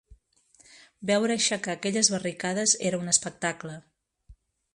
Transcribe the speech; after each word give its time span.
Veure 1.09 1.35
aixecar 1.35 1.75
aquelles 1.75 2.09
barricades 2.15 2.75
era 2.93 3.03
un 3.05 3.13
espectacle 3.17 3.77